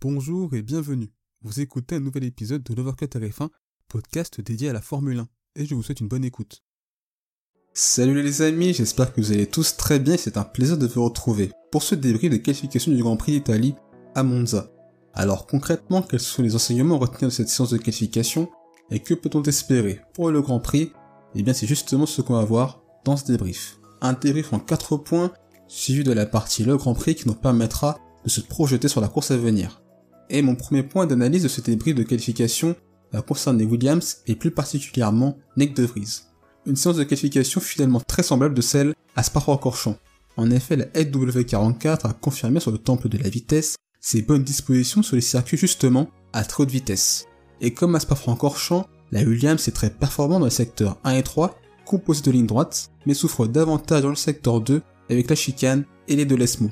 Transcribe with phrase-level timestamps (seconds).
[0.00, 1.10] Bonjour et bienvenue.
[1.42, 3.48] Vous écoutez un nouvel épisode de l'Overcut RF1,
[3.88, 6.62] podcast dédié à la Formule 1, et je vous souhaite une bonne écoute.
[7.74, 11.02] Salut les amis, j'espère que vous allez tous très bien c'est un plaisir de vous
[11.02, 13.74] retrouver pour ce débrief de qualification du Grand Prix d'Italie
[14.14, 14.70] à Monza.
[15.14, 18.48] Alors concrètement, quels sont les enseignements à retenir de cette séance de qualification
[18.92, 20.92] et que peut-on espérer pour le Grand Prix?
[21.34, 23.80] Eh bien c'est justement ce qu'on va voir dans ce débrief.
[24.00, 25.32] Un débrief en 4 points,
[25.66, 29.08] suivi de la partie le Grand Prix qui nous permettra de se projeter sur la
[29.08, 29.82] course à venir.
[30.30, 32.76] Et mon premier point d'analyse de ce débrief de qualification
[33.12, 36.22] va concerner Williams et plus particulièrement Nick De Vries.
[36.66, 39.96] Une séance de qualification finalement très semblable de celle à Spa-Francorchamps.
[40.36, 45.02] En effet, la SW44 a confirmé sur le temple de la vitesse ses bonnes dispositions
[45.02, 47.26] sur les circuits justement à très haute vitesse.
[47.60, 51.58] Et comme à Spa-Francorchamps, la Williams est très performante dans les secteurs 1 et 3,
[51.86, 56.16] composés de lignes droites, mais souffre davantage dans le secteur 2 avec la chicane et
[56.16, 56.70] les deux lesmo.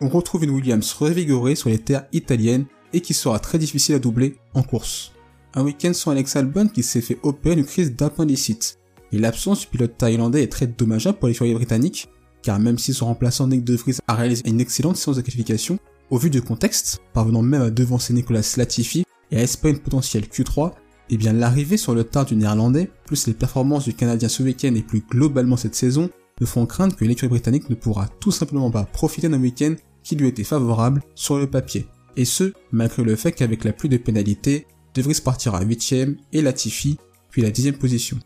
[0.00, 3.98] On retrouve une Williams revigorée sur les terres italiennes et qui sera très difficile à
[3.98, 5.12] doubler en course.
[5.54, 8.78] Un week-end sans Alex Albon qui s'est fait opérer une crise d'appendicite.
[9.12, 12.08] Et l'absence du pilote thaïlandais est très dommageable pour l'écurie britannique,
[12.42, 15.78] car même si son remplaçant Nick De Vries a réalisé une excellente séance de qualification,
[16.10, 20.24] au vu du contexte, parvenant même à devancer Nicolas Latifi et à espérer une potentielle
[20.24, 20.70] Q3,
[21.10, 24.42] et eh bien l'arrivée sur le tard du néerlandais, plus les performances du Canadien ce
[24.42, 28.30] week-end et plus globalement cette saison, me font craindre que l'écurie britannique ne pourra tout
[28.30, 31.86] simplement pas profiter d'un week-end qui lui était favorable sur le papier
[32.18, 36.42] et ce, malgré le fait qu'avec la pluie de pénalités, De Vries partira 8ème et
[36.42, 36.98] Latifi,
[37.30, 38.18] puis la 10ème position.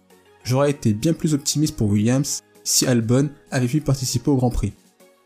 [0.44, 4.72] J'aurais été bien plus optimiste pour Williams si Albon avait pu participer au Grand Prix.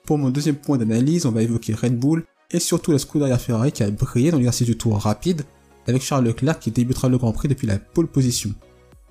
[0.05, 3.71] Pour mon deuxième point d'analyse, on va évoquer Red Bull et surtout la Scuderia Ferrari
[3.71, 5.43] qui a brillé dans l'exercice du tour rapide
[5.87, 8.53] avec Charles Leclerc qui débutera le Grand Prix depuis la pole position.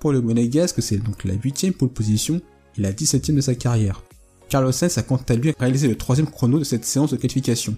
[0.00, 2.42] Pour le Monégasque, c'est donc la 8ème pole position
[2.76, 4.02] et la 17ème de sa carrière.
[4.50, 7.74] Carlos Sainz a quant à lui réalisé le troisième chrono de cette séance de qualification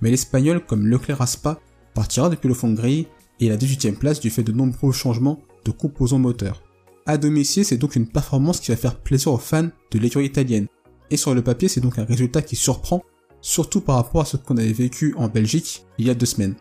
[0.00, 1.60] mais l'Espagnol comme Leclerc Aspa
[1.94, 3.06] partira depuis le fond de grille
[3.40, 6.62] et la 18ème place du fait de nombreux changements de composants moteurs.
[7.06, 10.66] À domicile, c'est donc une performance qui va faire plaisir aux fans de l'écurie italienne.
[11.10, 13.02] Et sur le papier, c'est donc un résultat qui surprend,
[13.40, 16.54] surtout par rapport à ce qu'on avait vécu en Belgique il y a deux semaines.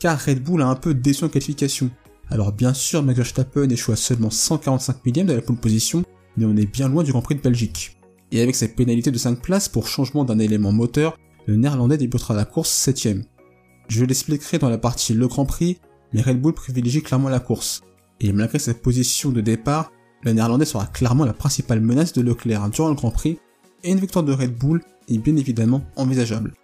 [0.00, 1.90] Car Red Bull a un peu déçu en qualification.
[2.28, 6.04] Alors bien sûr, Max Verstappen échoue à seulement 145 millième de la pole position,
[6.36, 7.96] mais on est bien loin du Grand Prix de Belgique.
[8.32, 12.34] Et avec cette pénalité de 5 places pour changement d'un élément moteur, le néerlandais débutera
[12.34, 13.18] la course 7
[13.88, 15.78] Je l'expliquerai dans la partie Le Grand Prix,
[16.12, 17.82] mais Red Bull privilégie clairement la course.
[18.20, 22.70] Et malgré cette position de départ, le néerlandais sera clairement la principale menace de Leclerc
[22.70, 23.38] durant le Grand Prix,
[23.82, 26.54] et une victoire de Red Bull est bien évidemment envisageable.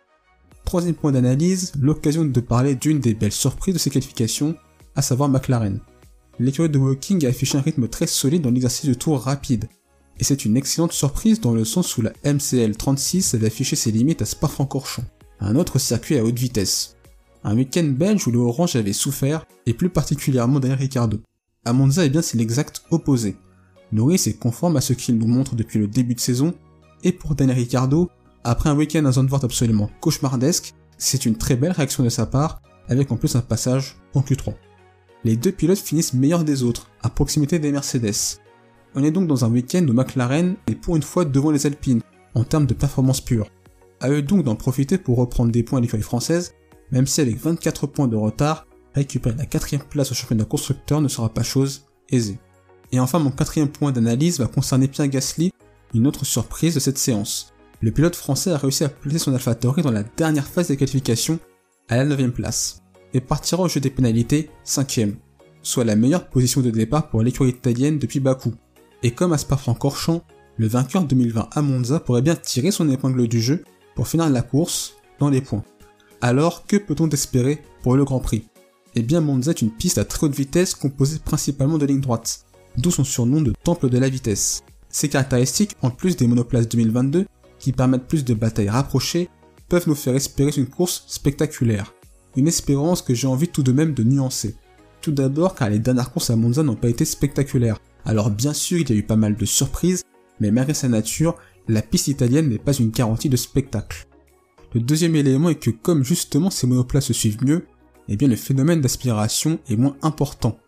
[0.64, 4.54] Troisième point d'analyse, l'occasion de parler d'une des belles surprises de ces qualifications,
[4.94, 5.80] à savoir McLaren.
[6.38, 9.68] L'écurie de Woking a affiché un rythme très solide dans l'exercice de tour rapide,
[10.20, 13.90] et c'est une excellente surprise dans le sens où la MCL 36 avait affiché ses
[13.90, 15.04] limites à Spa-Francorchamps,
[15.40, 16.96] un autre circuit à haute vitesse.
[17.42, 21.20] Un week-end belge où le Orange avait souffert, et plus particulièrement Daniel Ricciardo.
[21.64, 23.36] À Monza, eh bien, c'est l'exact opposé.
[23.92, 26.52] Norris est conforme à ce qu'il nous montre depuis le début de saison,
[27.02, 28.10] et pour Daniel Ricciardo,
[28.44, 32.60] après un week-end à Zandvoort absolument cauchemardesque, c'est une très belle réaction de sa part,
[32.88, 34.52] avec en plus un passage en Q3.
[35.24, 38.39] Les deux pilotes finissent meilleurs des autres, à proximité des Mercedes,
[38.94, 42.02] on est donc dans un week-end où McLaren est pour une fois devant les Alpines,
[42.34, 43.48] en termes de performance pure.
[44.00, 46.54] À eux donc d'en profiter pour reprendre des points à l'écurie française,
[46.90, 51.08] même si avec 24 points de retard, récupérer la quatrième place au championnat constructeur ne
[51.08, 52.38] sera pas chose aisée.
[52.92, 55.52] Et enfin mon quatrième point d'analyse va concerner Pierre Gasly,
[55.94, 57.52] une autre surprise de cette séance.
[57.80, 61.38] Le pilote français a réussi à placer son AlphaTauri dans la dernière phase des qualifications
[61.88, 62.82] à la 9 place,
[63.14, 65.14] et partira au jeu des pénalités 5ème,
[65.62, 68.52] soit la meilleure position de départ pour l'écurie italienne depuis Bakou.
[69.02, 70.22] Et comme à Spa-Francorchamps,
[70.56, 74.42] le vainqueur 2020 à Monza pourrait bien tirer son épingle du jeu pour finir la
[74.42, 75.64] course dans les points.
[76.20, 78.44] Alors, que peut-on espérer pour le Grand Prix?
[78.94, 82.44] Eh bien, Monza est une piste à très haute vitesse composée principalement de lignes droites,
[82.76, 84.62] d'où son surnom de Temple de la vitesse.
[84.90, 87.26] Ces caractéristiques, en plus des monoplaces 2022,
[87.58, 89.28] qui permettent plus de batailles rapprochées,
[89.68, 91.94] peuvent nous faire espérer une course spectaculaire.
[92.36, 94.56] Une espérance que j'ai envie tout de même de nuancer.
[95.00, 98.78] Tout d'abord car les dernières courses à Monza n'ont pas été spectaculaires, alors bien sûr,
[98.78, 100.02] il y a eu pas mal de surprises,
[100.40, 101.36] mais malgré sa nature,
[101.68, 104.06] la piste italienne n'est pas une garantie de spectacle.
[104.74, 107.66] Le deuxième élément est que comme justement ces monoplaces se suivent mieux,
[108.08, 110.58] eh bien le phénomène d'aspiration est moins important.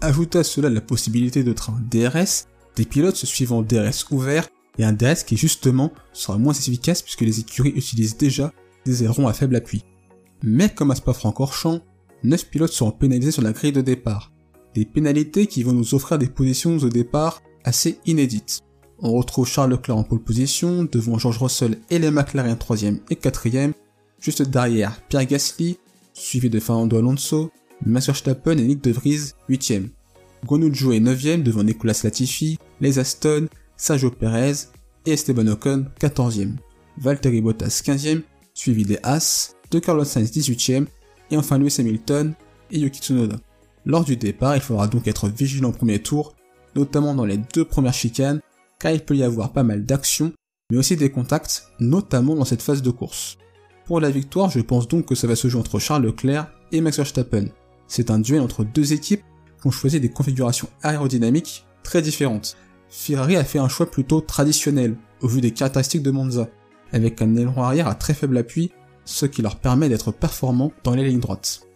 [0.00, 2.46] Ajoutez à cela la possibilité de train DRS,
[2.76, 4.48] des pilotes se suivant DRS ouvert,
[4.78, 8.52] et un DRS qui justement sera moins efficace puisque les écuries utilisent déjà
[8.84, 9.84] des ailerons à faible appui.
[10.42, 11.80] Mais comme à Spa-Francorchamps,
[12.24, 14.32] 9 pilotes seront pénalisés sur la grille de départ,
[14.74, 18.60] des pénalités qui vont nous offrir des positions au départ assez inédites.
[18.98, 23.16] On retrouve Charles Leclerc en pole position, devant George Russell et les McLaren 3ème et
[23.16, 23.72] 4ème,
[24.20, 25.78] juste derrière Pierre Gasly,
[26.12, 27.50] suivi de Fernando Alonso,
[27.84, 29.88] Max Verstappen et Nick De Vries 8ème.
[30.46, 34.68] Guanyu est 9ème devant Nicolas Latifi, Les Aston, Sergio Perez
[35.06, 36.56] et Esteban Ocon 14ème.
[36.98, 38.22] Valtteri Bottas 15ème,
[38.52, 40.86] suivi des As, de Carlos Sainz 18ème
[41.30, 42.34] et enfin Lewis Hamilton
[42.70, 43.36] et Yuki Tsunoda.
[43.86, 46.34] Lors du départ, il faudra donc être vigilant au premier tour,
[46.74, 48.40] notamment dans les deux premières chicanes,
[48.78, 50.32] car il peut y avoir pas mal d'actions,
[50.70, 53.36] mais aussi des contacts, notamment dans cette phase de course.
[53.84, 56.80] Pour la victoire, je pense donc que ça va se jouer entre Charles Leclerc et
[56.80, 57.46] Max Verstappen.
[57.86, 59.22] C'est un duel entre deux équipes
[59.60, 62.56] qui ont choisi des configurations aérodynamiques très différentes.
[62.88, 66.48] Ferrari a fait un choix plutôt traditionnel, au vu des caractéristiques de Monza,
[66.92, 68.72] avec un aileron arrière à très faible appui,
[69.04, 71.66] ce qui leur permet d'être performants dans les lignes droites.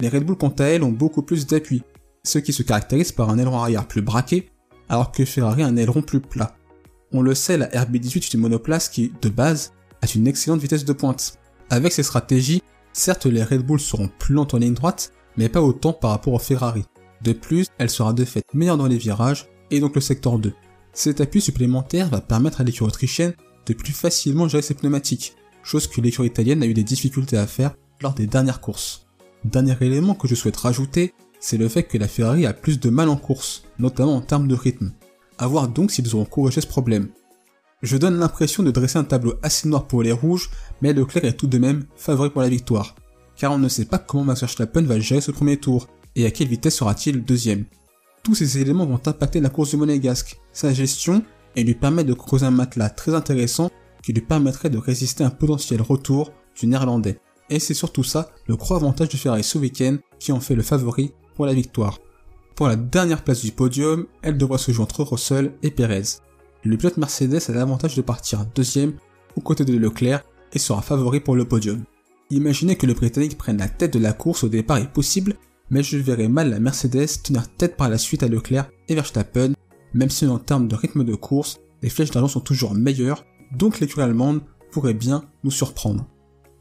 [0.00, 1.82] Les Red Bull quant à elles ont beaucoup plus d'appui,
[2.24, 4.50] ce qui se caractérise par un aileron arrière plus braqué,
[4.88, 6.56] alors que Ferrari a un aileron plus plat.
[7.12, 9.72] On le sait, la RB18 est une monoplace qui, de base,
[10.02, 11.34] a une excellente vitesse de pointe.
[11.70, 12.62] Avec ces stratégies,
[12.92, 16.34] certes les Red Bull seront plus lentes en ligne droite, mais pas autant par rapport
[16.34, 16.84] au Ferrari.
[17.22, 20.52] De plus, elle sera de fait meilleure dans les virages, et donc le secteur 2.
[20.92, 23.34] Cet appui supplémentaire va permettre à l'écurie autrichienne
[23.66, 27.46] de plus facilement gérer ses pneumatiques, chose que l'écurie italienne a eu des difficultés à
[27.46, 29.07] faire lors des dernières courses.
[29.48, 32.90] Dernier élément que je souhaite rajouter, c'est le fait que la Ferrari a plus de
[32.90, 34.92] mal en course, notamment en termes de rythme.
[35.38, 37.08] A voir donc s'ils auront corrigé ce problème.
[37.80, 40.50] Je donne l'impression de dresser un tableau assez noir pour les rouges,
[40.82, 42.94] mais Leclerc est tout de même favori pour la victoire.
[43.36, 46.30] Car on ne sait pas comment Max Verstappen va gérer ce premier tour, et à
[46.30, 47.64] quelle vitesse sera-t-il deuxième.
[48.22, 51.22] Tous ces éléments vont impacter la course du monégasque, sa gestion,
[51.56, 53.70] et lui permettre de creuser un matelas très intéressant
[54.02, 57.18] qui lui permettrait de résister à un potentiel retour du néerlandais.
[57.50, 60.62] Et c'est surtout ça le gros avantage de Ferrari ce week-end qui en fait le
[60.62, 61.98] favori pour la victoire.
[62.54, 66.18] Pour la dernière place du podium, elle devra se jouer entre Russell et Perez.
[66.64, 68.94] Le pilote Mercedes a l'avantage de partir deuxième
[69.36, 71.84] aux côtés de Leclerc et sera favori pour le podium.
[72.30, 75.36] Imaginez que le Britannique prenne la tête de la course au départ est possible,
[75.70, 79.52] mais je verrai mal la Mercedes tenir tête par la suite à Leclerc et Verstappen,
[79.94, 83.24] même si en termes de rythme de course, les flèches d'argent sont toujours meilleures,
[83.56, 84.42] donc l'écurie allemande
[84.72, 86.06] pourrait bien nous surprendre.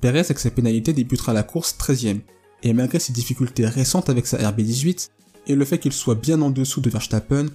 [0.01, 2.21] Perez avec sa pénalité débutera la course 13ème,
[2.63, 5.09] et malgré ses difficultés récentes avec sa RB18
[5.47, 7.47] et le fait qu'il soit bien en dessous de Verstappen,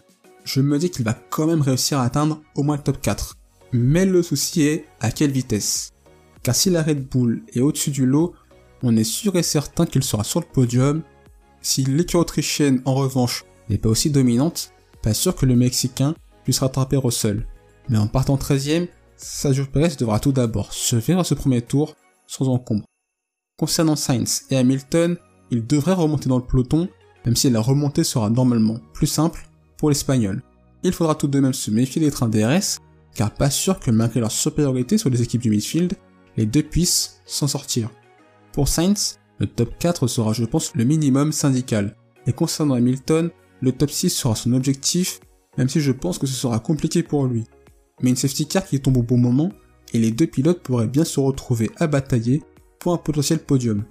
[0.45, 3.37] je me dis qu'il va quand même réussir à atteindre au moins le top 4.
[3.73, 5.93] Mais le souci est à quelle vitesse
[6.43, 8.35] Car si la Red Bull est au-dessus du lot,
[8.83, 11.03] on est sûr et certain qu'il sera sur le podium.
[11.61, 14.73] Si l'équipe autrichienne en revanche n'est pas aussi dominante,
[15.03, 17.47] pas sûr que le Mexicain puisse rattraper Russell.
[17.89, 21.95] Mais en partant 13ème, Sergio Perez devra tout d'abord se faire à ce premier tour
[22.33, 22.87] sans encombre.
[23.59, 25.17] Concernant Sainz et Hamilton,
[25.51, 26.89] ils devraient remonter dans le peloton,
[27.27, 30.43] même si la remontée sera normalement plus simple pour l'Espagnol.
[30.83, 32.81] Il faudra tout de même se méfier des trains DRS,
[33.15, 35.93] car pas sûr que malgré leur supériorité sur les équipes du midfield,
[36.37, 37.91] les deux puissent s'en sortir.
[38.53, 41.97] Pour Sainz, le top 4 sera je pense le minimum syndical,
[42.27, 43.31] et concernant Hamilton,
[43.61, 45.21] le top 6 sera son objectif,
[45.59, 47.45] même si je pense que ce sera compliqué pour lui.
[48.01, 49.53] Mais une safety car qui tombe au bon moment,
[49.93, 52.43] et les deux pilotes pourraient bien se retrouver à batailler
[52.79, 53.85] pour un potentiel podium.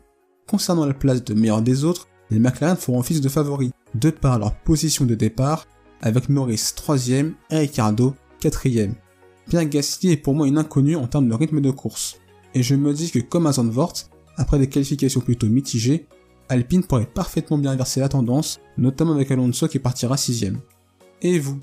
[0.47, 4.39] Concernant la place de meilleur des autres, les McLaren feront office de favoris, de par
[4.39, 5.67] leur position de départ,
[6.01, 8.93] avec Norris 3ème et Ricardo 4ème.
[9.49, 12.17] Pierre Gasly est pour moi une inconnue en termes de rythme de course.
[12.53, 13.93] Et je me dis que comme à Zandvoort,
[14.37, 16.07] après des qualifications plutôt mitigées,
[16.49, 20.57] Alpine pourrait parfaitement bien inverser la tendance, notamment avec Alonso qui partira 6ème.
[21.21, 21.59] Et vous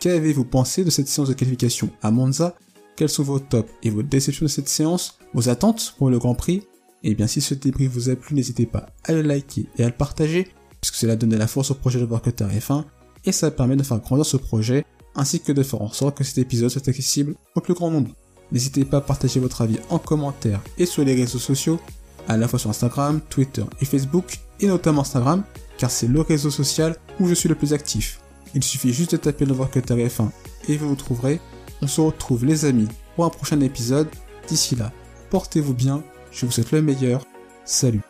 [0.00, 2.54] Qu'avez-vous pensé de cette séance de qualification à Monza
[2.98, 6.34] quels sont vos tops et vos déceptions de cette séance, vos attentes pour le Grand
[6.34, 6.64] Prix?
[7.04, 9.84] Et eh bien si ce débrief vous a plu, n'hésitez pas à le liker et
[9.84, 10.48] à le partager,
[10.80, 12.82] puisque cela donne de la force au projet de Workutter F1,
[13.24, 16.24] et ça permet de faire grandir ce projet, ainsi que de faire en sorte que
[16.24, 18.10] cet épisode soit accessible au plus grand nombre.
[18.50, 21.78] N'hésitez pas à partager votre avis en commentaire et sur les réseaux sociaux,
[22.26, 25.44] à la fois sur Instagram, Twitter et Facebook, et notamment Instagram,
[25.78, 28.20] car c'est le réseau social où je suis le plus actif.
[28.56, 30.30] Il suffit juste de taper le Workutter F1
[30.68, 31.40] et vous vous trouverez
[31.82, 34.08] on se retrouve les amis pour un prochain épisode.
[34.48, 34.92] D'ici là,
[35.30, 37.24] portez-vous bien, je vous souhaite le meilleur.
[37.64, 38.02] Salut.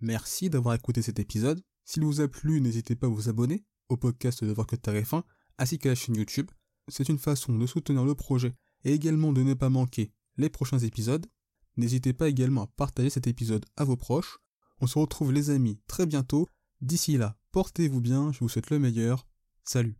[0.00, 1.62] Merci d'avoir écouté cet épisode.
[1.84, 5.14] S'il vous a plu, n'hésitez pas à vous abonner au podcast de Voir que Tarif
[5.14, 5.24] 1
[5.58, 6.50] ainsi qu'à la chaîne YouTube.
[6.88, 8.54] C'est une façon de soutenir le projet
[8.84, 11.26] et également de ne pas manquer les prochains épisodes.
[11.76, 14.38] N'hésitez pas également à partager cet épisode à vos proches.
[14.80, 16.46] On se retrouve les amis très bientôt.
[16.80, 19.26] D'ici là, portez-vous bien, je vous souhaite le meilleur.
[19.64, 19.96] Salut.